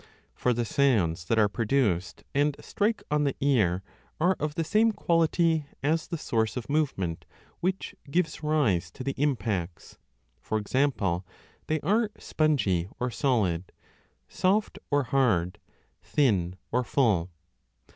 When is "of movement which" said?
6.57-7.93